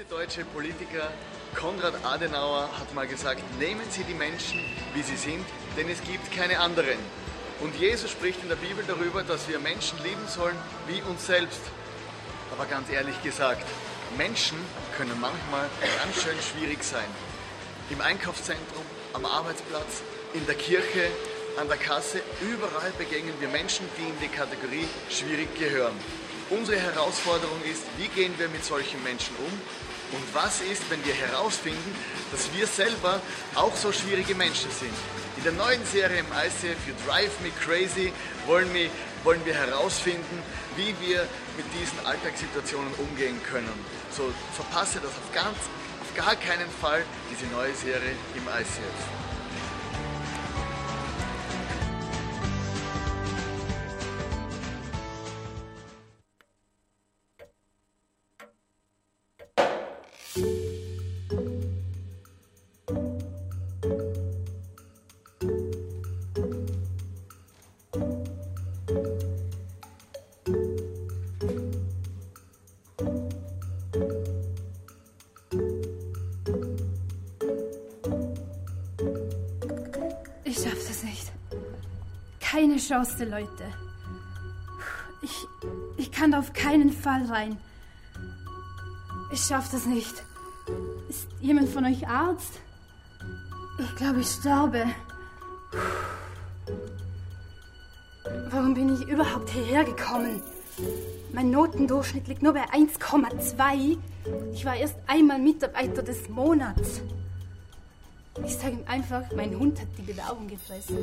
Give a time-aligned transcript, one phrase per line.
[0.00, 1.10] berühmte deutsche Politiker
[1.54, 4.60] Konrad Adenauer hat mal gesagt, nehmen Sie die Menschen,
[4.94, 5.44] wie sie sind,
[5.76, 6.98] denn es gibt keine anderen.
[7.60, 11.60] Und Jesus spricht in der Bibel darüber, dass wir Menschen lieben sollen wie uns selbst.
[12.52, 13.66] Aber ganz ehrlich gesagt,
[14.16, 14.58] Menschen
[14.96, 15.68] können manchmal
[16.02, 17.10] ganz schön schwierig sein.
[17.90, 20.02] Im Einkaufszentrum, am Arbeitsplatz,
[20.34, 21.10] in der Kirche,
[21.60, 25.94] an der Kasse, überall begegnen wir Menschen, die in die Kategorie schwierig gehören.
[26.48, 29.52] Unsere Herausforderung ist, wie gehen wir mit solchen Menschen um
[30.12, 31.94] und was ist, wenn wir herausfinden,
[32.32, 33.20] dass wir selber
[33.54, 34.94] auch so schwierige Menschen sind.
[35.36, 38.12] In der neuen Serie im ICF für Drive Me Crazy
[38.46, 38.90] wollen wir,
[39.24, 40.42] wollen wir herausfinden,
[40.76, 43.72] wie wir mit diesen Alltagssituationen umgehen können.
[44.10, 45.56] So verpasse das auf, ganz,
[46.00, 49.29] auf gar keinen Fall, diese neue Serie im ICF.
[82.90, 83.72] Chance, Leute.
[85.22, 85.46] Ich,
[85.96, 87.56] ich kann auf keinen Fall rein.
[89.30, 90.24] Ich schaff das nicht.
[91.40, 92.60] Jemand von euch Arzt?
[93.78, 94.84] Ich glaube, ich sterbe.
[98.50, 100.42] Warum bin ich überhaupt hierher gekommen?
[101.32, 103.96] Mein Notendurchschnitt liegt nur bei 1,2.
[104.52, 107.00] Ich war erst einmal Mitarbeiter des Monats.
[108.44, 110.98] Ich sage ihm einfach, mein Hund hat die Bewerbung gefressen.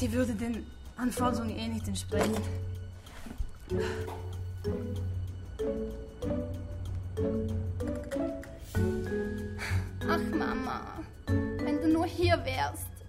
[0.00, 2.36] Die würde den Anforderungen eh nicht entsprechen.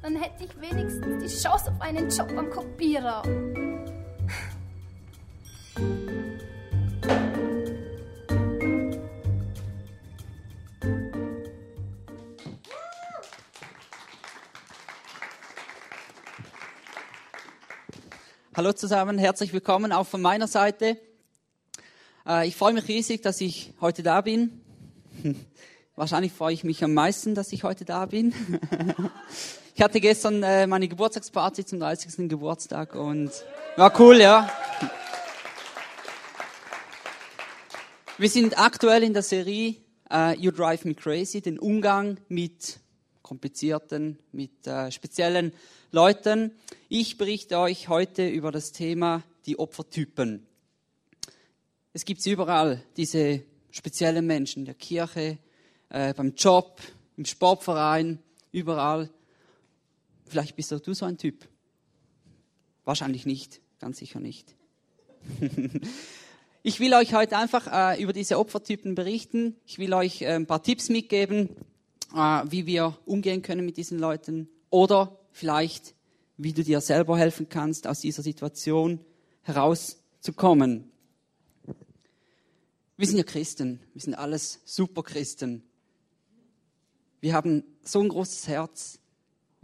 [0.07, 3.23] Dann hätte ich wenigstens die Chance auf einen Job am Kopierer.
[18.55, 20.97] Hallo zusammen, herzlich willkommen auch von meiner Seite.
[22.25, 24.61] Äh, ich freue mich riesig, dass ich heute da bin.
[25.97, 28.33] Wahrscheinlich freue ich mich am meisten, dass ich heute da bin.
[29.77, 32.27] ich hatte gestern äh, meine Geburtstagsparty zum 30.
[32.27, 33.29] Geburtstag und
[33.75, 34.49] war cool, ja.
[38.17, 39.75] Wir sind aktuell in der Serie
[40.11, 42.79] uh, You Drive Me Crazy, den Umgang mit
[43.21, 45.53] komplizierten, mit uh, speziellen
[45.91, 46.53] Leuten.
[46.89, 50.43] Ich berichte euch heute über das Thema die Opfertypen.
[51.93, 55.37] Es gibt überall, diese speziellen Menschen, in der Kirche,
[55.89, 56.81] äh, beim Job,
[57.15, 58.17] im Sportverein,
[58.51, 59.11] überall.
[60.27, 61.47] Vielleicht bist auch du so ein Typ.
[62.83, 64.55] Wahrscheinlich nicht, ganz sicher nicht.
[66.63, 69.55] ich will euch heute einfach äh, über diese Opfertypen berichten.
[69.65, 71.49] Ich will euch äh, ein paar Tipps mitgeben,
[72.13, 75.95] äh, wie wir umgehen können mit diesen Leuten oder vielleicht,
[76.37, 78.99] wie du dir selber helfen kannst, aus dieser Situation
[79.43, 80.91] herauszukommen.
[82.97, 85.63] Wir sind ja Christen, wir sind alles Superchristen.
[87.21, 88.99] Wir haben so ein großes Herz.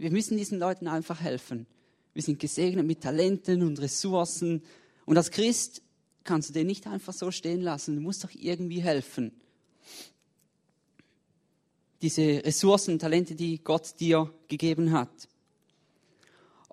[0.04, 1.66] Wir müssen diesen Leuten einfach helfen.
[2.12, 4.62] Wir sind gesegnet mit Talenten und Ressourcen.
[5.06, 5.80] Und als Christ
[6.24, 7.94] kannst du den nicht einfach so stehen lassen.
[7.94, 9.32] Du musst doch irgendwie helfen.
[12.02, 15.26] Diese Ressourcen, Talente, die Gott dir gegeben hat.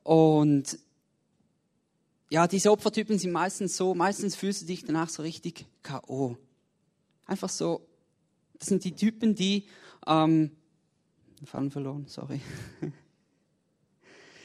[0.04, 0.78] Und
[2.30, 6.36] ja, diese Opfertypen sind meistens so, meistens fühlst du dich danach so richtig K.O.
[7.28, 7.88] Einfach so,
[8.60, 9.68] das sind die Typen, die,
[10.06, 10.52] ähm,
[11.46, 12.42] Faden verloren, sorry.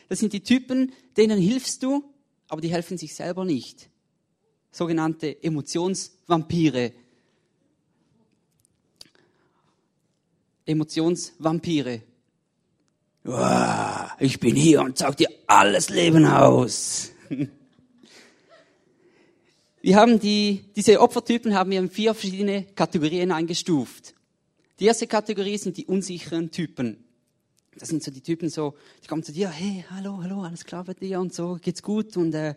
[0.09, 2.05] Das sind die Typen, denen hilfst du,
[2.49, 3.91] aber die helfen sich selber nicht.
[4.71, 6.93] Sogenannte Emotionsvampire.
[10.65, 12.03] Emotionsvampire
[14.21, 17.11] ich bin hier und sag dir alles Leben aus.
[19.83, 24.15] Wir haben die, diese Opfertypen haben wir in vier verschiedene Kategorien eingestuft.
[24.81, 27.05] Die erste Kategorie sind die unsicheren Typen.
[27.79, 30.85] Das sind so die Typen so, die kommen zu dir, hey, hallo, hallo, alles klar
[30.85, 32.55] bei dir und so, geht's gut und äh,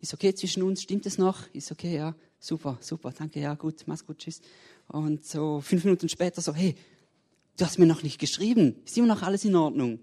[0.00, 1.46] ist okay zwischen uns, stimmt es noch?
[1.52, 4.40] Ist okay, ja, super, super, danke, ja, gut, mach's gut, tschüss.
[4.88, 6.74] Und so fünf Minuten später so, hey,
[7.56, 10.00] du hast mir noch nicht geschrieben, ist immer noch alles in Ordnung?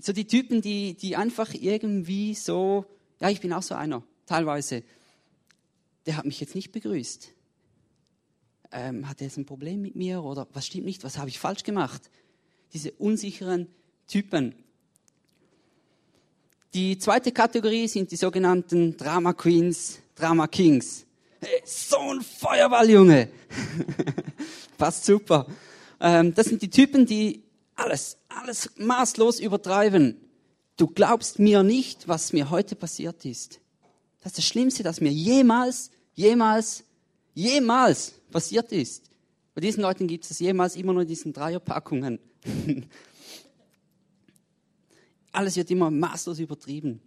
[0.00, 2.86] So die Typen, die, die einfach irgendwie so,
[3.20, 4.82] ja, ich bin auch so einer, teilweise.
[6.06, 7.32] Der hat mich jetzt nicht begrüßt.
[8.72, 11.38] ähm, hat er jetzt ein Problem mit mir oder was stimmt nicht, was habe ich
[11.38, 12.10] falsch gemacht?
[12.72, 13.68] Diese unsicheren
[14.06, 14.54] Typen.
[16.74, 21.04] Die zweite Kategorie sind die sogenannten Drama Queens, Drama Kings.
[21.40, 23.28] Hey, so ein Feuerball, Junge.
[24.78, 25.46] Passt super.
[26.00, 27.42] Ähm, das sind die Typen, die
[27.74, 30.16] alles, alles maßlos übertreiben.
[30.76, 33.60] Du glaubst mir nicht, was mir heute passiert ist.
[34.20, 36.84] Das ist das Schlimmste, das mir jemals, jemals,
[37.34, 39.10] jemals passiert ist.
[39.54, 42.18] Bei diesen Leuten gibt es jemals immer nur diesen Dreierpackungen.
[45.32, 47.00] Alles wird immer maßlos übertrieben.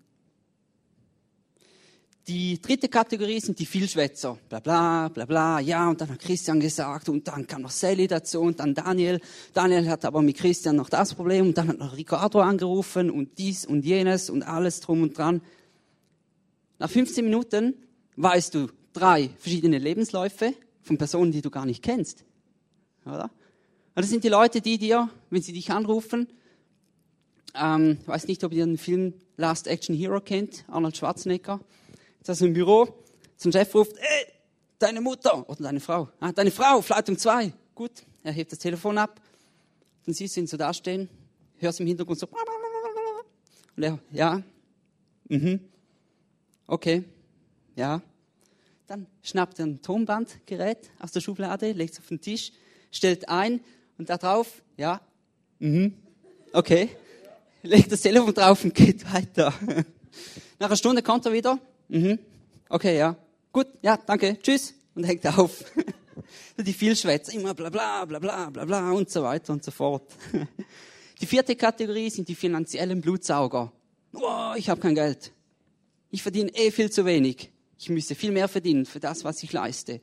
[2.28, 4.40] Die dritte Kategorie sind die Vielschwätzer.
[4.50, 8.08] Bla bla, bla bla, ja, und dann hat Christian gesagt, und dann kam noch Sally
[8.08, 9.22] dazu, und dann Daniel.
[9.54, 13.38] Daniel hat aber mit Christian noch das Problem, und dann hat noch Ricardo angerufen, und
[13.38, 15.42] dies und jenes, und alles drum und dran.
[16.80, 17.76] Nach 15 Minuten
[18.16, 22.26] weißt du drei verschiedene Lebensläufe von Personen, die du gar nicht kennst.
[23.06, 23.30] Oder?
[23.94, 26.28] Das sind die Leute, die dir, wenn sie dich anrufen,
[27.60, 31.60] ähm, ich weiß nicht, ob ihr den Film Last Action Hero kennt, Arnold Schwarzenegger.
[32.18, 32.88] Jetzt ist er im Büro,
[33.38, 34.34] zum Chef ruft, ey,
[34.80, 36.10] deine Mutter oder deine Frau.
[36.20, 37.54] Ah, deine Frau, Fleitung 2.
[37.74, 37.92] Gut,
[38.24, 39.22] er hebt das Telefon ab.
[40.06, 41.10] Dann siehst du ihn so dastehen,
[41.58, 42.28] hörst im Hintergrund so.
[43.76, 44.42] Und er, ja,
[45.28, 45.60] mhm,
[46.68, 47.04] okay,
[47.76, 48.02] ja.
[48.88, 52.52] Dann schnappt er ein Tonbandgerät aus der Schublade, legt es auf den Tisch,
[52.92, 53.62] stellt ein
[53.98, 55.02] und da drauf, ja,
[55.60, 55.94] mhm,
[56.54, 56.90] okay
[57.66, 59.54] legt das Telefon drauf und geht weiter.
[60.60, 61.60] Nach einer Stunde kommt er wieder.
[61.90, 62.20] Mhm.
[62.70, 63.16] Okay, ja.
[63.52, 64.74] Gut, ja, danke, tschüss.
[64.96, 65.64] Und hängt auf.
[66.58, 70.04] Die Vielschwätzer, immer bla bla bla bla bla bla und so weiter und so fort.
[71.22, 73.72] Die vierte Kategorie sind die finanziellen Blutsauger.
[74.14, 75.32] Oh, ich habe kein Geld.
[76.12, 77.52] Ich verdiene eh viel zu wenig.
[77.78, 80.02] Ich müsste viel mehr verdienen für das, was ich leiste.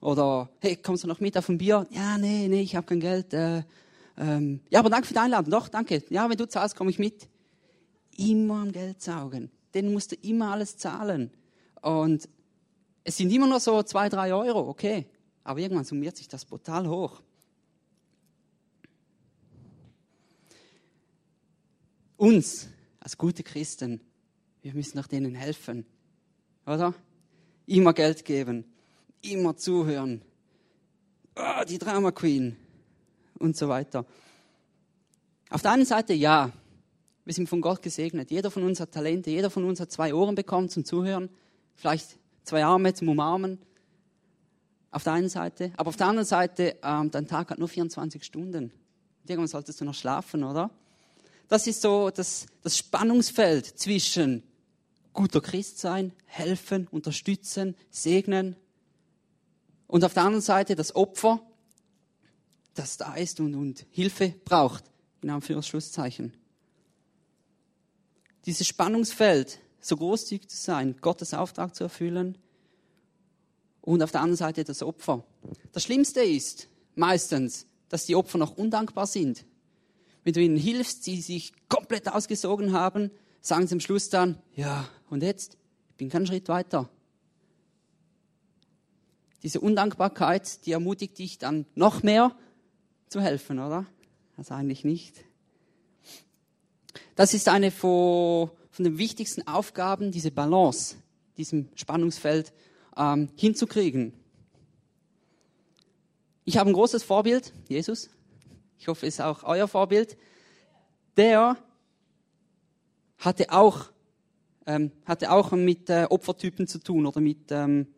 [0.00, 1.88] Oder, hey, kommst du noch mit auf ein Bier?
[1.90, 3.34] Ja, nee, nee, ich habe kein Geld.
[3.34, 3.64] Äh,
[4.16, 5.50] ähm, ja, aber danke für die Einladung.
[5.50, 6.02] Doch, danke.
[6.10, 7.28] Ja, wenn du zahlst, komme ich mit.
[8.16, 9.50] Immer am Geld saugen.
[9.74, 11.30] Den musst du immer alles zahlen.
[11.80, 12.28] Und
[13.04, 15.06] es sind immer nur so zwei, drei Euro, okay.
[15.42, 17.22] Aber irgendwann summiert sich das brutal hoch.
[22.16, 22.68] Uns
[22.98, 24.02] als gute Christen,
[24.60, 25.86] wir müssen doch denen helfen.
[26.66, 26.92] Oder?
[27.64, 28.64] Immer Geld geben.
[29.22, 30.22] Immer zuhören.
[31.36, 32.56] Oh, die Drama Queen
[33.40, 34.04] und so weiter.
[35.48, 36.52] Auf der einen Seite ja,
[37.24, 38.30] wir sind von Gott gesegnet.
[38.30, 41.28] Jeder von uns hat Talente, jeder von uns hat zwei Ohren bekommen zum Zuhören,
[41.74, 43.58] vielleicht zwei Arme zum Umarmen.
[44.92, 45.72] Auf der einen Seite.
[45.76, 48.72] Aber auf der anderen Seite, ähm, dein Tag hat nur 24 Stunden.
[49.26, 50.70] Irgendwann solltest du noch schlafen, oder?
[51.48, 54.42] Das ist so das, das Spannungsfeld zwischen
[55.12, 58.56] guter Christ sein, helfen, unterstützen, segnen.
[59.86, 61.40] Und auf der anderen Seite das Opfer,
[62.74, 64.84] das da ist und, und Hilfe braucht,
[65.22, 66.32] in Anführungszeichen.
[68.46, 72.38] Dieses Spannungsfeld, so großzügig zu sein, Gottes Auftrag zu erfüllen
[73.80, 75.24] und auf der anderen Seite das Opfer.
[75.72, 79.44] Das Schlimmste ist meistens, dass die Opfer noch undankbar sind.
[80.22, 84.88] Wenn du ihnen hilfst, sie sich komplett ausgesogen haben, sagen sie am Schluss dann, ja,
[85.08, 85.56] und jetzt?
[85.90, 86.88] Ich bin keinen Schritt weiter.
[89.42, 92.36] Diese Undankbarkeit, die ermutigt dich dann noch mehr
[93.10, 93.84] zu helfen, oder?
[94.36, 95.24] Also eigentlich nicht.
[97.16, 100.96] Das ist eine von, von den wichtigsten Aufgaben, diese Balance,
[101.36, 102.52] diesem Spannungsfeld
[102.96, 104.14] ähm, hinzukriegen.
[106.44, 108.10] Ich habe ein großes Vorbild, Jesus.
[108.78, 110.16] Ich hoffe, es ist auch euer Vorbild.
[111.16, 111.56] Der
[113.18, 113.90] hatte auch,
[114.66, 117.88] ähm, hatte auch mit äh, Opfertypen zu tun oder mit, ähm,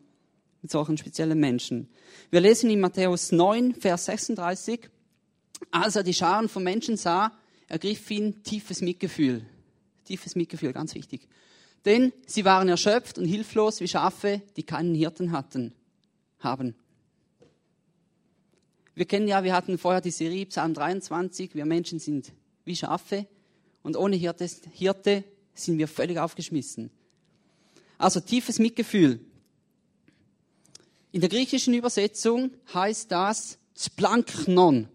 [0.63, 1.89] mit solchen speziellen Menschen.
[2.31, 4.91] Wir lesen in Matthäus 9, Vers 36.
[5.71, 7.33] Als er die Scharen von Menschen sah,
[7.69, 9.47] ergriff ihn tiefes Mitgefühl.
[10.05, 11.29] Tiefes Mitgefühl, ganz wichtig.
[11.85, 15.73] Denn sie waren erschöpft und hilflos wie Schafe, die keinen Hirten hatten,
[16.39, 16.75] haben.
[18.95, 22.33] Wir kennen ja, wir hatten vorher die Serie Psalm 23, wir Menschen sind
[22.65, 23.27] wie Schafe
[23.83, 26.91] und ohne Hirte, Hirte sind wir völlig aufgeschmissen.
[27.99, 29.21] Also tiefes Mitgefühl.
[31.11, 34.89] In der griechischen Übersetzung heißt das Splanknon.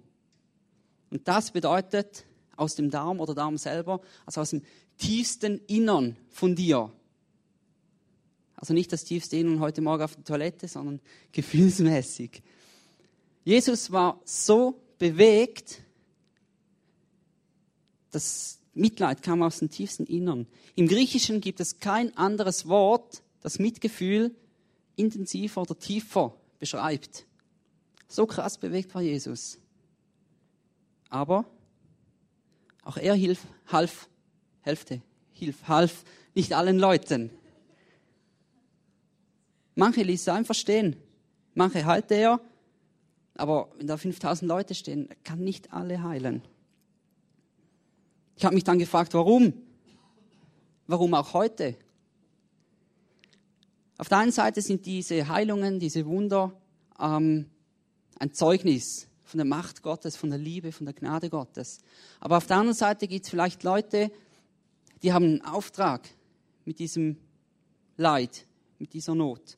[1.09, 4.63] Und das bedeutet aus dem Darm oder Darm selber, also aus dem
[4.97, 6.91] tiefsten Innern von dir.
[8.55, 10.99] Also nicht das tiefste Innern heute Morgen auf der Toilette, sondern
[11.31, 12.41] gefühlsmäßig.
[13.43, 15.81] Jesus war so bewegt,
[18.11, 20.47] das Mitleid kam aus dem tiefsten Innern.
[20.75, 24.35] Im Griechischen gibt es kein anderes Wort, das Mitgefühl
[24.95, 27.25] intensiver oder tiefer beschreibt
[28.07, 29.59] So krass bewegt war Jesus.
[31.09, 31.45] Aber
[32.83, 34.09] auch er hilf, half,
[34.61, 37.31] helfte, hilf, half nicht allen Leuten.
[39.75, 40.95] Manche ließ er einfach stehen.
[41.53, 42.41] Manche heilte er.
[43.35, 46.41] Aber wenn da 5000 Leute stehen, kann nicht alle heilen.
[48.35, 49.53] Ich habe mich dann gefragt, warum?
[50.87, 51.75] Warum auch heute?
[53.97, 56.53] Auf der einen Seite sind diese Heilungen, diese Wunder
[56.99, 57.49] ähm,
[58.19, 61.79] ein Zeugnis von der Macht Gottes, von der Liebe, von der Gnade Gottes.
[62.19, 64.12] Aber auf der anderen Seite gibt es vielleicht Leute,
[65.03, 66.07] die haben einen Auftrag
[66.65, 67.17] mit diesem
[67.98, 68.46] Leid,
[68.79, 69.57] mit dieser Not.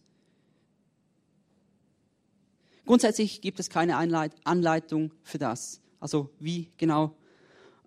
[2.85, 7.15] Grundsätzlich gibt es keine Anleitung für das, also wie genau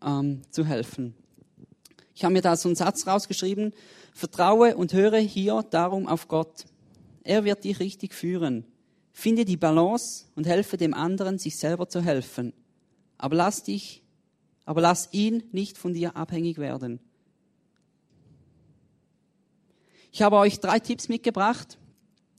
[0.00, 1.14] ähm, zu helfen.
[2.14, 3.74] Ich habe mir da so einen Satz rausgeschrieben,
[4.12, 6.66] vertraue und höre hier darum auf Gott.
[7.24, 8.64] Er wird dich richtig führen.
[9.12, 12.52] Finde die Balance und helfe dem anderen, sich selber zu helfen.
[13.18, 14.02] Aber lass dich,
[14.64, 16.98] aber lass ihn nicht von dir abhängig werden.
[20.10, 21.78] Ich habe euch drei Tipps mitgebracht,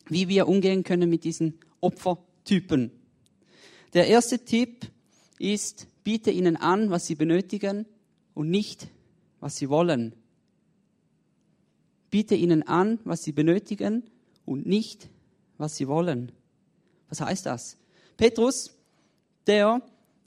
[0.07, 2.91] wie wir umgehen können mit diesen Opfertypen.
[3.93, 4.91] Der erste Tipp
[5.39, 7.85] ist, biete ihnen an, was sie benötigen
[8.33, 8.87] und nicht,
[9.39, 10.15] was sie wollen.
[12.09, 14.03] Biete ihnen an, was sie benötigen
[14.45, 15.09] und nicht,
[15.57, 16.31] was sie wollen.
[17.13, 17.77] Was heißt das?
[18.17, 18.72] Petrus,
[19.46, 19.84] der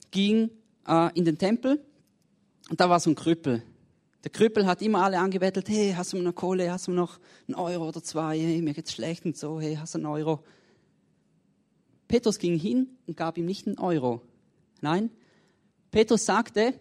[0.09, 0.49] ging
[0.87, 1.83] äh, in den Tempel
[2.69, 3.61] und da war so ein Krüppel.
[4.23, 7.55] Der Krüppel hat immer alle angebettelt, hey, hast du noch Kohle, hast du noch einen
[7.55, 10.41] Euro oder zwei, hey, mir geht's schlecht und so, hey, hast du einen Euro?
[12.07, 14.21] Petrus ging hin und gab ihm nicht einen Euro.
[14.79, 15.09] Nein,
[15.91, 16.73] Petrus sagte,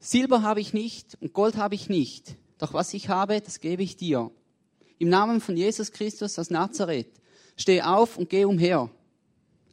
[0.00, 3.84] Silber habe ich nicht und Gold habe ich nicht, doch was ich habe, das gebe
[3.84, 4.32] ich dir.
[4.98, 7.18] Im Namen von Jesus Christus aus Nazareth,
[7.58, 8.90] steh auf und geh umher.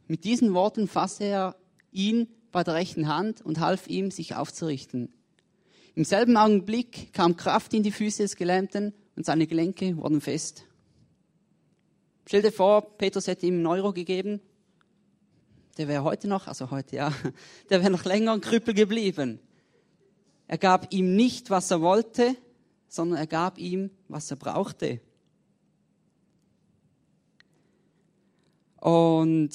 [0.08, 1.56] Mit diesen Worten fasste er
[1.90, 5.12] ihn bei der rechten Hand und half ihm, sich aufzurichten.
[5.94, 10.64] Im selben Augenblick kam Kraft in die Füße des Gelähmten und seine Gelenke wurden fest.
[12.26, 14.40] Stell dir vor, Petrus hätte ihm einen Euro gegeben.
[15.78, 17.12] Der wäre heute noch, also heute ja,
[17.70, 19.40] der wäre noch länger ein Krüppel geblieben.
[20.48, 22.36] Er gab ihm nicht, was er wollte,
[22.88, 25.00] sondern er gab ihm, was er brauchte.
[28.86, 29.50] Und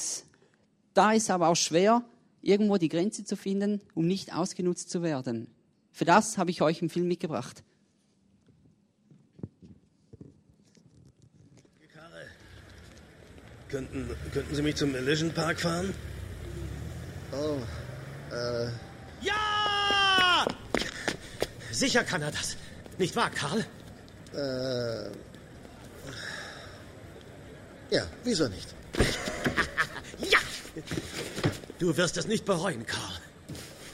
[0.93, 2.03] da ist aber auch schwer,
[2.41, 5.47] irgendwo die Grenze zu finden, um nicht ausgenutzt zu werden.
[5.93, 7.63] Für das habe ich euch einen Film mitgebracht.
[11.93, 12.25] Karre,
[13.69, 15.93] könnten, könnten Sie mich zum Illusion Park fahren?
[17.31, 17.55] Oh,
[18.35, 18.65] äh.
[19.21, 20.45] Ja!
[21.71, 22.57] Sicher kann er das.
[22.97, 23.65] Nicht wahr, Karl?
[24.33, 25.09] Äh.
[27.95, 28.75] Ja, wieso nicht?
[30.19, 30.39] ja!
[31.81, 33.19] Du wirst es nicht bereuen, Karl.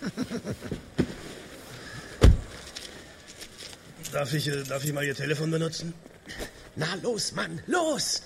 [4.11, 5.93] darf, ich, äh, darf ich mal Ihr Telefon benutzen?
[6.75, 8.23] Na los, Mann, los!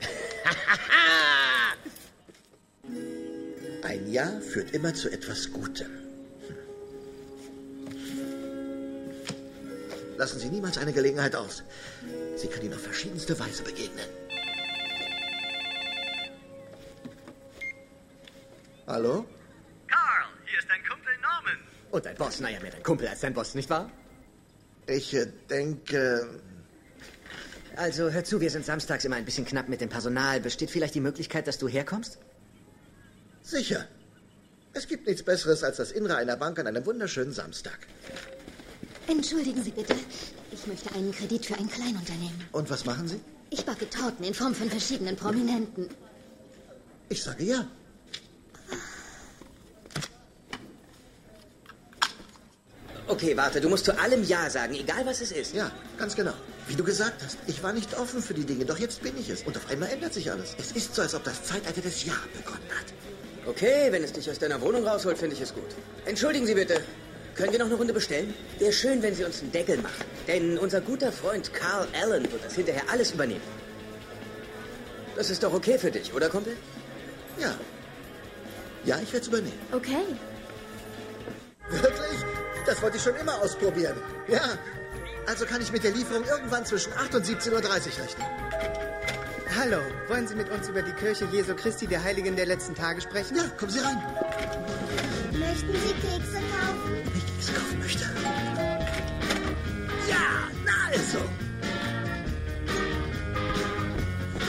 [3.82, 5.90] Ein Ja führt immer zu etwas Gutem.
[10.16, 11.64] Lassen Sie niemals eine Gelegenheit aus.
[12.36, 14.06] Sie können Ihnen auf verschiedenste Weise begegnen.
[18.96, 19.26] Hallo?
[19.88, 21.58] Carl, hier ist dein Kumpel Norman.
[21.90, 23.92] Und dein Boss, naja, mehr dein Kumpel als dein Boss, nicht wahr?
[24.86, 26.40] Ich äh, denke.
[27.76, 30.40] Also, hör zu, wir sind samstags immer ein bisschen knapp mit dem Personal.
[30.40, 32.18] Besteht vielleicht die Möglichkeit, dass du herkommst?
[33.42, 33.86] Sicher.
[34.72, 37.78] Es gibt nichts Besseres als das Innere einer Bank an einem wunderschönen Samstag.
[39.08, 39.94] Entschuldigen Sie bitte.
[40.52, 42.46] Ich möchte einen Kredit für ein Kleinunternehmen.
[42.50, 43.20] Und was machen Sie?
[43.50, 45.86] Ich backe Torten in Form von verschiedenen Prominenten.
[47.10, 47.68] Ich sage ja.
[53.08, 55.54] Okay, warte, du musst zu allem Ja sagen, egal was es ist.
[55.54, 56.32] Ja, ganz genau.
[56.66, 59.30] Wie du gesagt hast, ich war nicht offen für die Dinge, doch jetzt bin ich
[59.30, 59.42] es.
[59.42, 60.56] Und auf einmal ändert sich alles.
[60.58, 62.92] Es ist so, als ob das Zeitalter des Ja begonnen hat.
[63.46, 65.68] Okay, wenn es dich aus deiner Wohnung rausholt, finde ich es gut.
[66.04, 66.82] Entschuldigen Sie bitte.
[67.36, 68.34] Können wir noch eine Runde bestellen?
[68.58, 70.04] Wäre schön, wenn Sie uns einen Deckel machen.
[70.26, 73.42] Denn unser guter Freund Carl Allen wird das hinterher alles übernehmen.
[75.14, 76.56] Das ist doch okay für dich, oder, Kumpel?
[77.38, 77.54] Ja.
[78.84, 79.58] Ja, ich werde es übernehmen.
[79.70, 80.04] Okay.
[81.70, 82.35] Wirklich?
[82.66, 83.96] Das wollte ich schon immer ausprobieren.
[84.26, 84.40] Ja.
[85.26, 88.26] Also kann ich mit der Lieferung irgendwann zwischen 8 und 17.30 Uhr rechnen.
[89.58, 93.00] Hallo, wollen Sie mit uns über die Kirche Jesu Christi der Heiligen der letzten Tage
[93.00, 93.36] sprechen?
[93.36, 93.96] Ja, kommen Sie rein.
[95.32, 96.92] Möchten Sie Kekse kaufen?
[96.92, 98.04] Wenn ich Kekse kaufen möchte.
[100.08, 101.18] Ja, na also.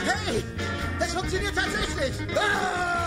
[0.06, 0.44] Hey,
[1.00, 2.38] es funktioniert tatsächlich.
[2.38, 3.07] Ah!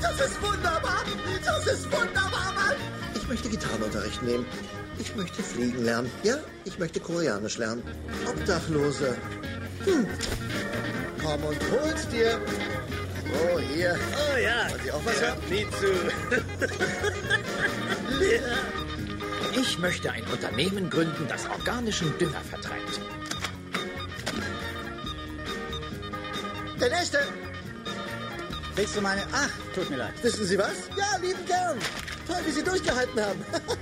[0.00, 1.04] Das ist wunderbar.
[1.44, 2.76] Das ist wunderbar, Mann.
[3.14, 4.46] Ich möchte Gitarrenunterricht nehmen.
[4.98, 6.10] Ich möchte fliegen lernen.
[6.22, 7.82] Ja, ich möchte Koreanisch lernen.
[8.28, 9.16] Obdachlose.
[9.84, 10.06] Hm.
[11.22, 12.40] Komm und hol's dir.
[13.32, 13.98] Oh, hier.
[14.14, 14.70] Oh ja.
[14.70, 15.42] Wollen Sie auch was ja, haben?
[15.50, 15.86] nie zu.
[19.58, 23.00] Ich möchte ein Unternehmen gründen, das organischen Dünger vertreibt.
[26.78, 27.18] Der nächste.
[28.76, 29.22] Willst du meine...
[29.32, 30.12] Ach, tut mir leid.
[30.22, 30.90] Wissen Sie was?
[30.98, 31.78] Ja, lieben gern.
[32.26, 33.42] Toll, wie Sie durchgehalten haben.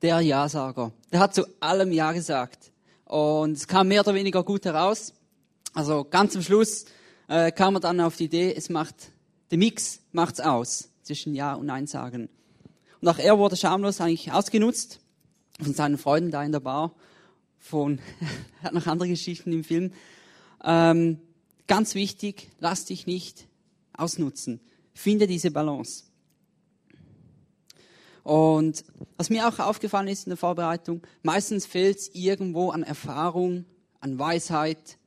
[0.00, 0.92] Der Ja-Sager.
[1.12, 2.72] Der hat zu allem Ja gesagt.
[3.04, 5.12] Und es kam mehr oder weniger gut heraus.
[5.74, 6.86] Also ganz am Schluss
[7.28, 8.94] äh, kam er dann auf die Idee, es macht,
[9.50, 12.30] der Mix macht's aus zwischen Ja und Nein sagen.
[13.02, 15.00] Und auch er wurde schamlos eigentlich ausgenutzt
[15.60, 16.94] von seinen Freunden da in der Bar.
[17.64, 17.98] Von,
[18.60, 19.90] er hat noch andere Geschichten im Film.
[20.62, 21.18] Ähm,
[21.66, 23.48] ganz wichtig, lass dich nicht
[23.94, 24.60] ausnutzen.
[24.92, 26.04] Finde diese Balance.
[28.22, 28.84] Und
[29.16, 33.64] was mir auch aufgefallen ist in der Vorbereitung, meistens fehlt es irgendwo an Erfahrung,
[33.98, 34.98] an Weisheit,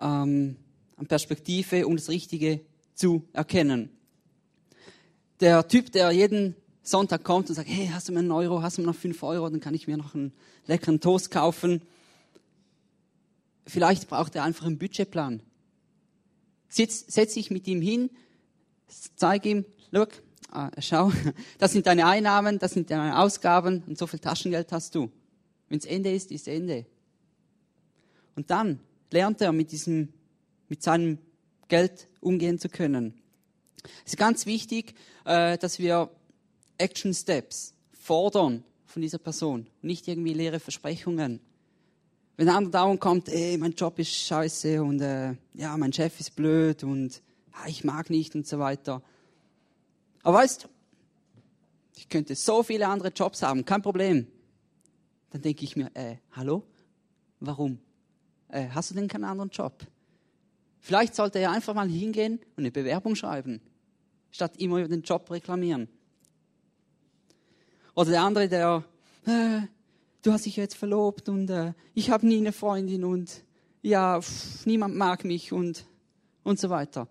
[0.00, 0.56] ähm,
[0.96, 2.62] an Perspektive, um das Richtige
[2.94, 3.90] zu erkennen.
[5.40, 8.76] Der Typ, der jeden Sonntag kommt und sagt, hey, hast du mir einen Euro, hast
[8.76, 10.32] du mir noch fünf Euro, dann kann ich mir noch einen
[10.66, 11.80] leckeren Toast kaufen.
[13.66, 15.40] Vielleicht braucht er einfach einen Budgetplan.
[16.68, 18.10] Sitz, setz dich mit ihm hin,
[19.16, 20.10] zeig ihm, look,
[20.50, 21.10] ah, schau,
[21.58, 25.10] das sind deine Einnahmen, das sind deine Ausgaben und so viel Taschengeld hast du.
[25.70, 26.84] Wenns Ende ist, ist Ende.
[28.36, 30.12] Und dann lernt er mit diesem,
[30.68, 31.18] mit seinem
[31.68, 33.14] Geld umgehen zu können.
[34.04, 36.10] Es ist ganz wichtig, äh, dass wir
[36.84, 41.40] Action Steps fordern von dieser Person, nicht irgendwie leere Versprechungen.
[42.36, 46.20] Wenn der andere dauernd kommt, ey, mein Job ist scheiße und äh, ja, mein Chef
[46.20, 47.22] ist blöd und
[47.54, 49.02] ja, ich mag nicht und so weiter.
[50.22, 50.68] Aber weißt du,
[51.96, 54.26] ich könnte so viele andere Jobs haben, kein Problem.
[55.30, 56.64] Dann denke ich mir, äh, hallo?
[57.40, 57.78] Warum?
[58.48, 59.86] Äh, hast du denn keinen anderen Job?
[60.80, 63.62] Vielleicht sollte er einfach mal hingehen und eine Bewerbung schreiben,
[64.30, 65.88] statt immer über den Job reklamieren.
[67.94, 68.84] Oder der andere, der,
[69.26, 69.60] äh,
[70.22, 73.42] du hast dich jetzt verlobt und äh, ich habe nie eine Freundin und
[73.82, 75.84] ja, pff, niemand mag mich und,
[76.42, 77.08] und so weiter.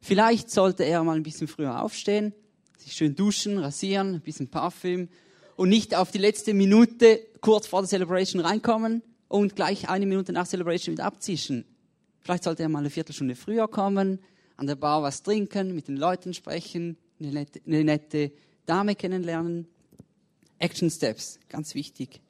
[0.00, 2.34] Vielleicht sollte er mal ein bisschen früher aufstehen,
[2.78, 5.08] sich schön duschen, rasieren, ein bisschen Parfüm
[5.56, 10.32] und nicht auf die letzte Minute kurz vor der Celebration reinkommen und gleich eine Minute
[10.32, 11.64] nach Celebration wieder abzischen.
[12.20, 14.18] Vielleicht sollte er mal eine Viertelstunde früher kommen,
[14.56, 18.32] an der Bar was trinken, mit den Leuten sprechen, eine nette, eine nette
[18.66, 19.68] Dame kennenlernen.
[20.60, 22.20] Action Steps, ganz wichtig.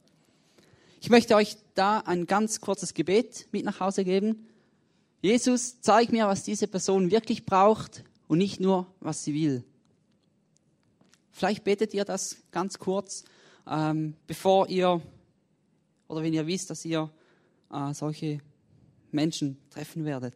[1.00, 4.46] Ich möchte euch da ein ganz kurzes Gebet mit nach Hause geben.
[5.20, 9.64] Jesus, zeig mir, was diese Person wirklich braucht und nicht nur, was sie will.
[11.32, 13.24] Vielleicht betet ihr das ganz kurz,
[13.66, 15.02] ähm, bevor ihr
[16.06, 17.10] oder wenn ihr wisst, dass ihr
[17.72, 18.40] äh, solche
[19.10, 20.34] Menschen treffen werdet.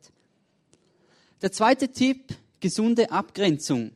[1.43, 3.93] Der zweite Tipp, gesunde Abgrenzung.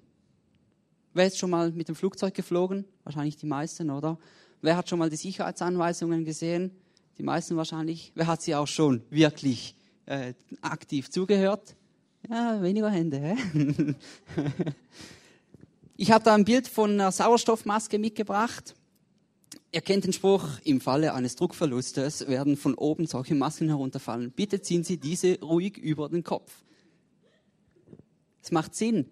[1.14, 2.84] Wer ist schon mal mit dem Flugzeug geflogen?
[3.08, 4.18] Wahrscheinlich die meisten, oder?
[4.60, 6.72] Wer hat schon mal die Sicherheitsanweisungen gesehen?
[7.16, 8.12] Die meisten wahrscheinlich.
[8.14, 11.74] Wer hat sie auch schon wirklich äh, aktiv zugehört?
[12.28, 13.18] Ja, weniger Hände.
[13.18, 13.94] Hä?
[15.96, 18.74] ich habe da ein Bild von einer Sauerstoffmaske mitgebracht.
[19.72, 24.32] Ihr kennt den Spruch, im Falle eines Druckverlustes werden von oben solche Masken herunterfallen.
[24.32, 26.62] Bitte ziehen Sie diese ruhig über den Kopf.
[28.42, 29.06] Es macht Sinn,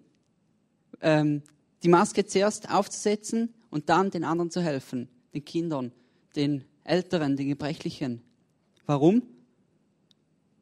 [1.01, 1.41] ähm,
[1.81, 5.91] die Maske zuerst aufzusetzen und dann den anderen zu helfen, den Kindern,
[6.35, 8.21] den Älteren, den Gebrechlichen.
[8.85, 9.23] Warum?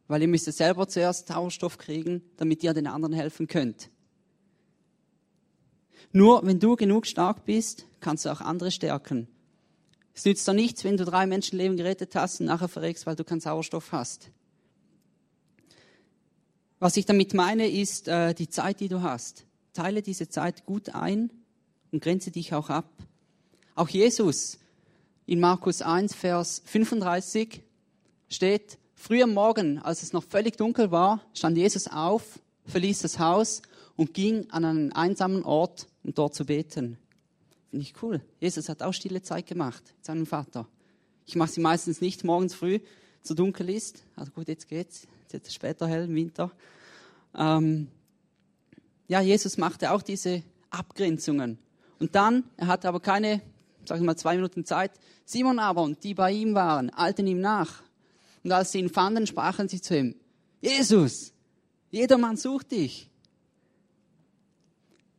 [0.07, 3.89] Weil ihr müsst selber zuerst Sauerstoff kriegen, damit ihr den anderen helfen könnt.
[6.11, 9.27] Nur wenn du genug stark bist, kannst du auch andere stärken.
[10.13, 13.23] Es nützt doch nichts, wenn du drei Menschenleben gerettet hast und nachher verreckst, weil du
[13.23, 14.31] keinen Sauerstoff hast.
[16.79, 19.45] Was ich damit meine, ist äh, die Zeit, die du hast.
[19.73, 21.31] Teile diese Zeit gut ein
[21.95, 22.91] und grenze dich auch ab.
[23.73, 24.59] Auch Jesus
[25.25, 27.63] in Markus 1, Vers 35
[28.27, 33.17] steht, früh am Morgen, als es noch völlig dunkel war, stand Jesus auf, verließ das
[33.17, 33.61] Haus
[33.95, 36.97] und ging an einen einsamen Ort, um dort zu beten.
[37.69, 38.19] Finde ich cool.
[38.41, 40.67] Jesus hat auch stille Zeit gemacht mit seinem Vater.
[41.25, 42.79] Ich mache sie meistens nicht morgens früh,
[43.21, 44.03] so dunkel ist.
[44.17, 45.07] Also gut, jetzt geht's.
[45.31, 46.51] Jetzt ist es später hell im Winter.
[47.33, 47.87] Ähm,
[49.07, 51.57] ja, Jesus machte auch diese Abgrenzungen.
[52.05, 53.41] Und dann, er hatte aber keine,
[53.83, 54.91] sag ich mal, zwei Minuten Zeit.
[55.25, 57.81] Simon aber und die bei ihm waren, eilten ihm nach.
[58.43, 60.15] Und als sie ihn fanden, sprachen sie zu ihm,
[60.61, 61.33] Jesus,
[61.89, 63.09] jedermann sucht dich.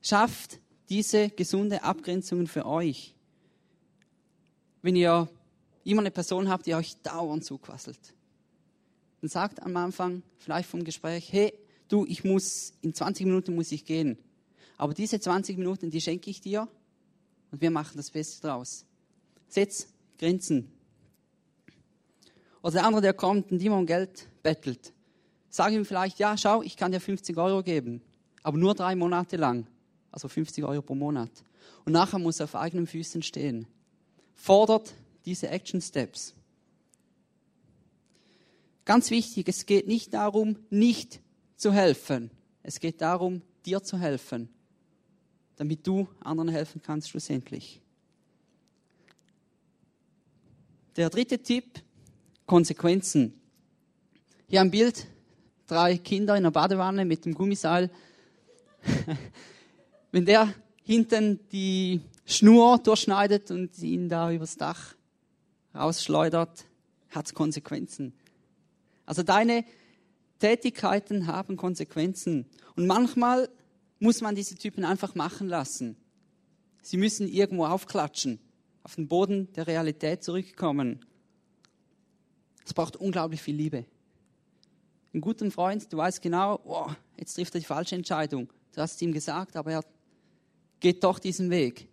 [0.00, 3.16] Schafft diese gesunde Abgrenzungen für euch.
[4.80, 5.28] Wenn ihr
[5.82, 7.98] immer eine Person habt, die euch dauernd zuquasselt,
[9.22, 11.52] dann sagt am Anfang vielleicht vom Gespräch, hey,
[11.88, 14.16] du, ich muss, in 20 Minuten muss ich gehen.
[14.76, 16.68] Aber diese 20 Minuten, die schenke ich dir
[17.50, 18.84] und wir machen das Beste draus.
[19.48, 20.70] Setz Grenzen.
[22.62, 24.92] Oder der andere, der kommt und immer um Geld bettelt.
[25.48, 28.02] Sag ihm vielleicht, ja, schau, ich kann dir 50 Euro geben,
[28.42, 29.66] aber nur drei Monate lang.
[30.10, 31.30] Also 50 Euro pro Monat.
[31.84, 33.66] Und nachher muss er auf eigenen Füßen stehen.
[34.34, 36.34] Fordert diese Action Steps.
[38.84, 41.20] Ganz wichtig, es geht nicht darum, nicht
[41.56, 42.30] zu helfen.
[42.62, 44.48] Es geht darum, dir zu helfen,
[45.56, 47.80] damit du anderen helfen kannst schlussendlich.
[50.96, 51.82] Der dritte Tipp,
[52.46, 53.34] Konsequenzen.
[54.48, 55.06] Hier ein Bild,
[55.66, 57.90] drei Kinder in einer Badewanne mit dem Gummiseil.
[60.12, 64.94] Wenn der hinten die Schnur durchschneidet und ihn da übers Dach
[65.74, 66.64] rausschleudert,
[67.10, 68.14] hat es Konsequenzen.
[69.04, 69.64] Also deine
[70.38, 72.46] Tätigkeiten haben Konsequenzen.
[72.76, 73.48] Und manchmal
[73.98, 75.96] muss man diese Typen einfach machen lassen.
[76.82, 78.38] Sie müssen irgendwo aufklatschen,
[78.82, 81.04] auf den Boden der Realität zurückkommen.
[82.64, 83.86] Es braucht unglaublich viel Liebe.
[85.14, 88.52] Ein guter Freund, du weißt genau, oh, jetzt trifft er die falsche Entscheidung.
[88.72, 89.84] Du hast es ihm gesagt, aber er
[90.78, 91.88] geht doch diesen Weg.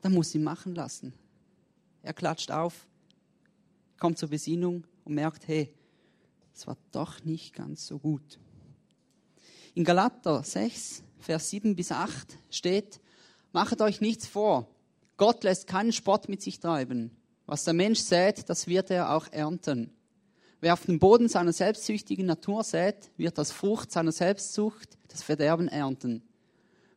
[0.00, 1.12] Dann muss ihn machen lassen.
[2.02, 2.86] Er klatscht auf,
[3.98, 5.74] kommt zur Besinnung und merkt, hey,
[6.54, 8.38] es war doch nicht ganz so gut.
[9.76, 12.98] In Galater 6, Vers 7 bis 8 steht,
[13.52, 14.74] Machet euch nichts vor.
[15.18, 17.14] Gott lässt keinen Spott mit sich treiben.
[17.44, 19.92] Was der Mensch sät, das wird er auch ernten.
[20.62, 25.68] Wer auf dem Boden seiner selbstsüchtigen Natur sät, wird das Frucht seiner Selbstsucht, das Verderben
[25.68, 26.22] ernten.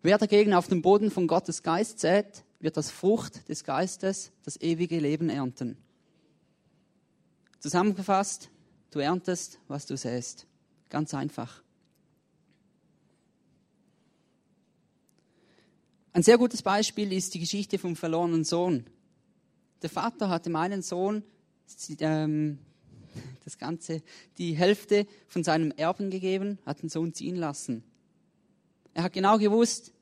[0.01, 4.55] Wer dagegen auf dem Boden von Gottes Geist sät, wird das Frucht des Geistes, das
[4.61, 5.75] ewige Leben ernten.
[7.59, 8.49] Zusammengefasst,
[8.91, 10.47] du erntest, was du säst.
[10.87, 11.61] Ganz einfach.
[16.11, 18.85] Ein sehr gutes Beispiel ist die Geschichte vom verlorenen Sohn.
[19.83, 21.23] Der Vater hatte meinen Sohn
[21.99, 22.57] ähm,
[23.45, 24.01] das Ganze,
[24.39, 27.83] die Hälfte von seinem Erben gegeben, hat den Sohn ziehen lassen.
[28.95, 29.93] Er hat genau gewusst,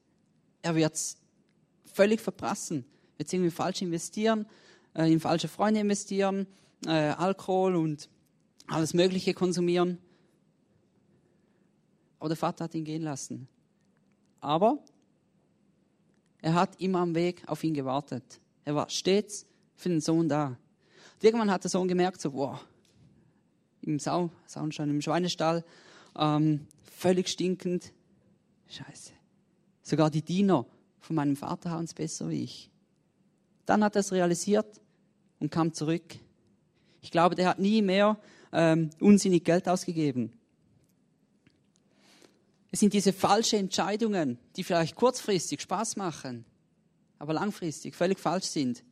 [0.62, 1.18] er wird es
[1.94, 2.86] völlig verprassen,
[3.18, 4.46] wird irgendwie falsch investieren,
[4.96, 6.48] äh, in falsche Freunde investieren,
[6.86, 8.10] äh, Alkohol und
[8.68, 9.98] alles Mögliche konsumieren.
[12.20, 13.50] Aber der Vater hat ihn gehen lassen.
[14.40, 14.80] Aber
[16.48, 18.40] er hat immer am Weg auf ihn gewartet.
[18.64, 20.46] Er war stets für den Sohn da.
[21.16, 22.66] Und irgendwann hat der Sohn gemerkt, so, wow,
[23.82, 25.66] im Sau, Sauenstein, im Schweinestall,
[26.18, 27.92] ähm, völlig stinkend.
[28.70, 29.12] Scheiße.
[29.84, 30.66] Sogar die Diener
[31.02, 32.72] von meinem Vater haben es besser wie ich.
[33.66, 34.80] Dann hat er es realisiert
[35.42, 36.16] und kam zurück.
[37.02, 38.18] Ich glaube, der hat nie mehr
[38.54, 40.32] ähm, unsinnig Geld ausgegeben.
[42.78, 46.46] Es sind diese falschen Entscheidungen, die vielleicht kurzfristig Spaß machen,
[47.18, 48.84] aber langfristig völlig falsch sind.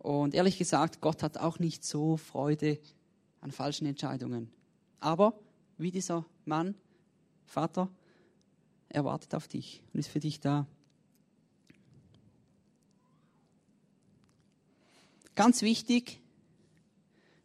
[0.00, 2.80] Und ehrlich gesagt, Gott hat auch nicht so Freude
[3.42, 4.50] an falschen Entscheidungen.
[4.98, 5.38] Aber
[5.78, 6.74] wie dieser Mann,
[7.46, 7.88] Vater,
[8.88, 10.66] er wartet auf dich und ist für dich da.
[15.36, 16.20] Ganz wichtig,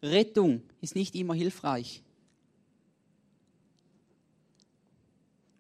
[0.02, 2.02] Rettung ist nicht immer hilfreich.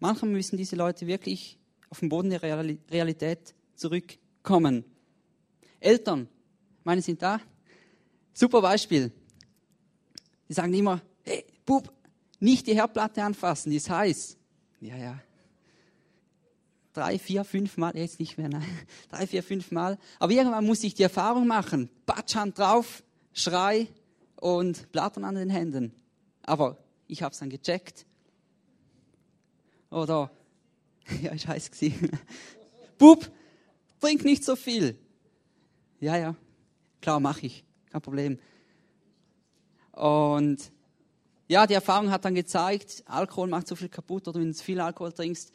[0.05, 1.57] Manchmal müssen diese Leute wirklich
[1.89, 4.85] auf den Boden der Realität zurückkommen.
[5.79, 6.29] Eltern,
[6.83, 7.41] meine sind da.
[8.31, 9.11] Super Beispiel.
[10.47, 11.91] Die sagen immer, hey, Bub,
[12.39, 14.37] nicht die Herdplatte anfassen, die ist heiß.
[14.79, 15.19] Ja, ja.
[16.93, 18.63] Drei, vier, fünf Mal, jetzt nicht mehr, nein.
[19.09, 19.97] Drei, vier, fünf Mal.
[20.19, 21.89] Aber irgendwann muss ich die Erfahrung machen.
[22.05, 23.01] Batschhand drauf,
[23.33, 23.87] Schrei
[24.35, 25.95] und Blattern an den Händen.
[26.43, 28.05] Aber ich habe es dann gecheckt.
[29.89, 30.31] Oder,
[31.21, 32.09] ja, ist heiß gewesen.
[32.97, 33.29] Bub,
[33.99, 34.97] trink nicht so viel.
[35.99, 36.35] Ja, ja,
[37.01, 37.63] klar, mache ich.
[37.91, 38.39] Kein Problem.
[39.91, 40.71] Und
[41.47, 44.79] ja, die Erfahrung hat dann gezeigt, Alkohol macht so viel kaputt oder wenn du viel
[44.79, 45.51] Alkohol trinkst,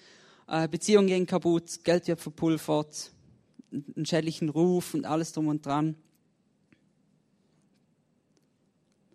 [0.47, 3.13] äh, Beziehungen gehen kaputt, Geld wird verpulvert,
[3.73, 5.97] einen schädlichen Ruf und alles drum und dran.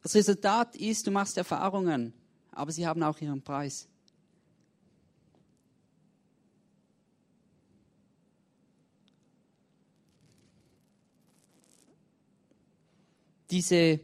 [0.03, 2.13] Das Resultat ist, du machst Erfahrungen,
[2.51, 3.87] aber sie haben auch ihren Preis.
[13.55, 14.01] Diese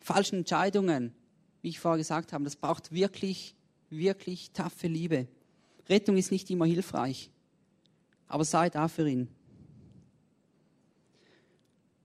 [0.00, 1.14] falschen Entscheidungen,
[1.62, 3.54] wie ich vorher gesagt habe, das braucht wirklich,
[3.88, 5.28] wirklich taffe Liebe.
[5.88, 7.30] Rettung ist nicht immer hilfreich,
[8.26, 9.28] aber sei da für ihn.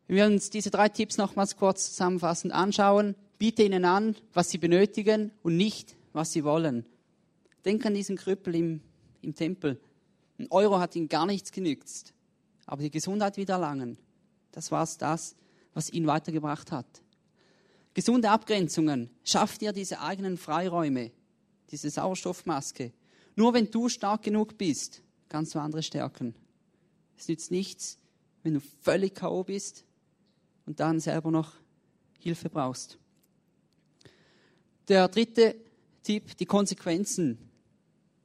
[0.06, 4.60] Wenn wir uns diese drei Tipps nochmals kurz zusammenfassend anschauen, biete ihnen an, was sie
[4.60, 6.86] benötigen und nicht, was sie wollen.
[7.66, 8.82] Denk an diesen Krüppel im,
[9.24, 9.82] im Tempel.
[10.38, 12.14] Ein Euro hat ihm gar nichts genützt,
[12.68, 13.98] aber die Gesundheit wieder erlangen.
[14.52, 15.36] Das war das,
[15.76, 16.88] was ihn weitergebracht hat.
[17.94, 19.12] Gesunde Abgrenzungen.
[19.24, 21.12] Schaff dir diese eigenen Freiräume,
[21.70, 22.92] diese Sauerstoffmaske.
[23.36, 26.34] Nur wenn du stark genug bist, kannst du andere stärken.
[27.18, 28.00] Es nützt nichts,
[28.42, 29.44] wenn du völlig K.O.
[29.44, 29.86] bist
[30.66, 31.54] und dann selber noch
[32.20, 32.98] Hilfe brauchst.
[34.88, 35.56] Der dritte
[36.04, 37.38] Tipp, die Konsequenzen.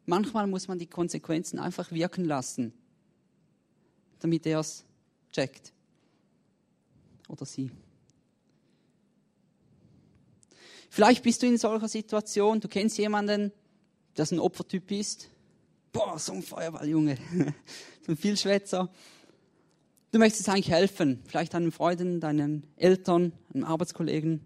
[0.07, 2.73] Manchmal muss man die Konsequenzen einfach wirken lassen,
[4.21, 4.85] damit er es
[5.33, 5.73] checkt.
[7.31, 7.71] Oder sie.
[10.89, 13.53] Vielleicht bist du in solcher Situation, du kennst jemanden,
[14.17, 15.31] der ein Opfertyp ist.
[15.93, 17.17] Boah, so ein Feuerballjunge,
[18.05, 18.93] so ein Vielschwätzer.
[20.11, 24.41] Du möchtest eigentlich helfen, vielleicht deinen Freunden, deinen Eltern, einem Arbeitskollegen.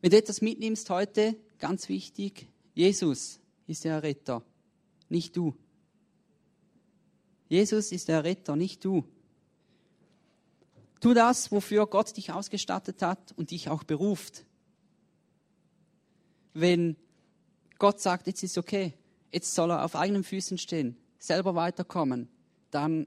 [0.00, 3.38] Wenn du etwas mitnimmst heute, ganz wichtig, Jesus
[3.68, 4.42] ist der Retter,
[5.08, 5.54] nicht du.
[7.48, 9.04] Jesus ist der Retter, nicht du.
[11.00, 14.44] Tu das, wofür Gott dich ausgestattet hat und dich auch beruft.
[16.54, 16.96] Wenn
[17.78, 18.94] Gott sagt, jetzt ist okay,
[19.32, 22.28] jetzt soll er auf eigenen Füßen stehen, selber weiterkommen,
[22.70, 23.06] dann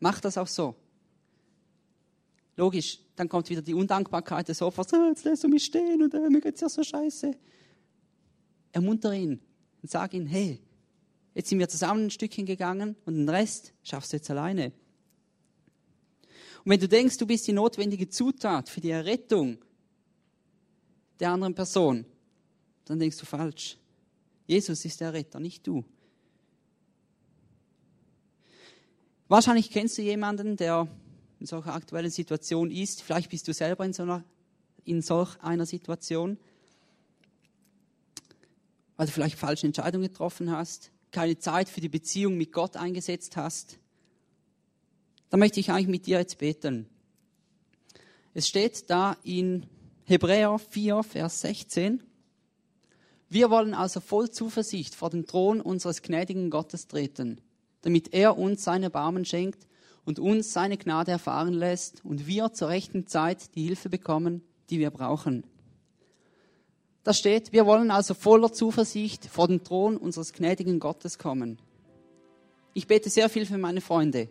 [0.00, 0.74] Mach das auch so.
[2.56, 4.92] Logisch, dann kommt wieder die Undankbarkeit des Opfers.
[4.92, 7.32] Oh, jetzt lässt du mich stehen und äh, mir geht's ja so scheiße.
[8.72, 9.40] Ermunter ihn
[9.82, 10.60] und sag ihm, hey,
[11.34, 14.72] jetzt sind wir zusammen ein Stückchen gegangen und den Rest schaffst du jetzt alleine.
[16.66, 19.58] Und wenn du denkst, du bist die notwendige Zutat für die Errettung
[21.20, 22.04] der anderen Person,
[22.86, 23.78] dann denkst du falsch.
[24.48, 25.84] Jesus ist der Retter, nicht du.
[29.28, 30.88] Wahrscheinlich kennst du jemanden, der
[31.38, 33.00] in solcher aktuellen Situation ist.
[33.00, 34.24] Vielleicht bist du selber in, so einer,
[34.84, 36.36] in solch einer Situation,
[38.96, 43.36] weil du vielleicht falsche Entscheidungen getroffen hast, keine Zeit für die Beziehung mit Gott eingesetzt
[43.36, 43.78] hast.
[45.30, 46.88] Da möchte ich eigentlich mit dir jetzt beten.
[48.34, 49.66] Es steht da in
[50.04, 52.02] Hebräer 4, Vers 16.
[53.28, 57.40] Wir wollen also voll Zuversicht vor den Thron unseres gnädigen Gottes treten
[57.86, 59.68] damit er uns seine Barmen schenkt
[60.04, 64.80] und uns seine Gnade erfahren lässt und wir zur rechten Zeit die Hilfe bekommen, die
[64.80, 65.44] wir brauchen.
[67.04, 71.60] Da steht, wir wollen also voller Zuversicht vor den Thron unseres gnädigen Gottes kommen.
[72.74, 74.28] Ich bete sehr viel für meine Freunde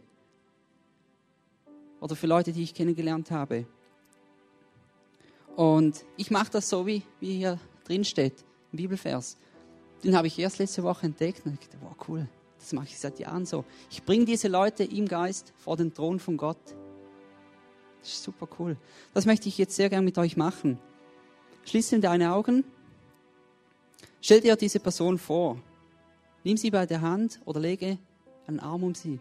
[2.05, 3.65] oder für Leute, die ich kennengelernt habe.
[5.55, 9.37] Und ich mache das so, wie, wie hier drin steht, im Bibelvers.
[10.03, 12.27] Den habe ich erst letzte Woche entdeckt und ich dachte, wow, cool.
[12.59, 13.65] Das mache ich seit Jahren so.
[13.89, 16.59] Ich bringe diese Leute im Geist vor den Thron von Gott.
[18.01, 18.77] Das ist super cool.
[19.15, 20.77] Das möchte ich jetzt sehr gern mit euch machen.
[21.65, 22.63] Schließe deine Augen.
[24.21, 25.59] Stell dir diese Person vor.
[26.43, 27.97] Nimm sie bei der Hand oder lege
[28.45, 29.19] einen Arm um sie.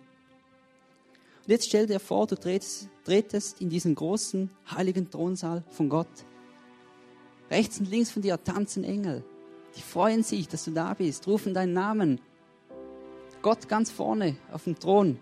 [1.45, 6.09] Und jetzt stell dir vor, du tretest in diesen großen, heiligen Thronsaal von Gott.
[7.51, 9.23] Rechts und links von dir tanzen Engel.
[9.77, 12.21] Die freuen sich, dass du da bist, rufen deinen Namen
[13.43, 15.19] Gott ganz vorne auf dem Thron.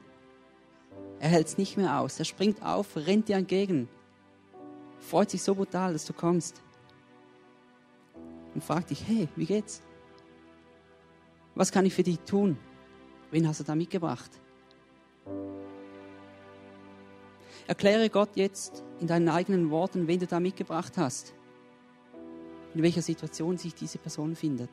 [1.19, 2.21] Er hält es nicht mehr aus.
[2.21, 3.89] Er springt auf, rennt dir entgegen.
[5.01, 6.63] Freut sich so brutal, dass du kommst.
[8.55, 9.83] Und fragt dich, hey, wie geht's?
[11.57, 12.57] Was kann ich für dich tun?
[13.33, 14.31] Wen hast du da mitgebracht?
[17.67, 21.33] Erkläre Gott jetzt in deinen eigenen Worten, wen du da mitgebracht hast.
[22.75, 24.71] In welcher Situation sich diese Person findet.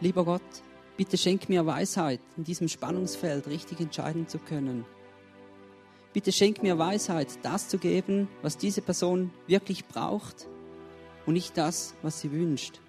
[0.00, 0.42] Lieber Gott,
[0.96, 4.84] bitte schenk mir Weisheit, in diesem Spannungsfeld richtig entscheiden zu können.
[6.16, 10.48] Bitte schenk mir Weisheit, das zu geben, was diese Person wirklich braucht
[11.26, 12.80] und nicht das, was sie wünscht.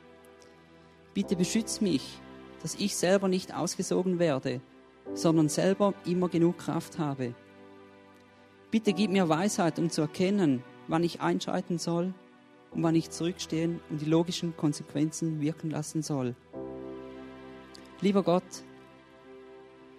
[1.14, 2.20] Bitte beschütze mich,
[2.62, 4.62] dass ich selber nicht ausgesogen werde,
[5.14, 7.36] sondern selber immer genug Kraft habe.
[8.72, 12.14] Bitte gib mir Weisheit, um zu erkennen, wann ich einschreiten soll
[12.72, 16.34] und wann ich zurückstehen und die logischen Konsequenzen wirken lassen soll.
[18.00, 18.64] Lieber Gott,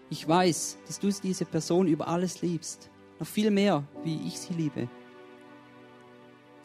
[0.08, 4.54] ich weiß, dass du diese Person über alles liebst, noch viel mehr, wie ich sie
[4.54, 4.88] liebe.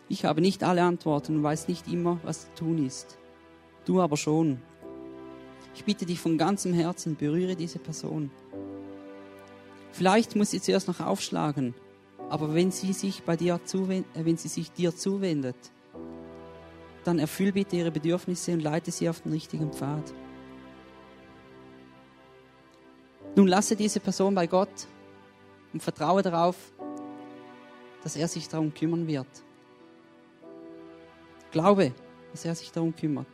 [0.10, 3.18] Ich habe nicht alle Antworten und weiß nicht immer, was zu tun ist.
[3.86, 4.62] Du aber schon.
[5.76, 8.30] Ich bitte dich von ganzem Herzen, berühre diese Person.
[9.92, 11.74] Vielleicht muss sie zuerst noch aufschlagen,
[12.30, 15.56] aber wenn sie sich bei dir zuwendet, wenn sie sich dir zuwendet,
[17.04, 20.14] dann erfüll bitte ihre Bedürfnisse und leite sie auf den richtigen Pfad.
[23.36, 24.88] Nun lasse diese Person bei Gott
[25.74, 26.56] und vertraue darauf,
[28.04, 29.28] dass er sich darum kümmern wird.
[31.52, 31.94] Glaube,
[32.32, 33.28] dass er sich darum kümmert.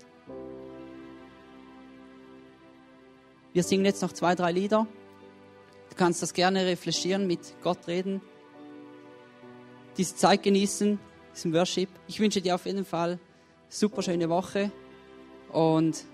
[3.54, 4.88] Wir singen jetzt noch zwei, drei Lieder.
[5.90, 8.22] Du kannst das gerne reflektieren, mit Gott reden,
[9.98, 11.00] diese Zeit genießen,
[11.36, 11.90] diesen Worship.
[12.08, 13.20] Ich wünsche dir auf jeden Fall
[13.68, 14.72] super schöne Woche
[15.52, 16.06] und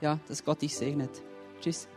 [0.00, 1.22] ja, dass Gott dich segnet.
[1.60, 1.88] Tschüss.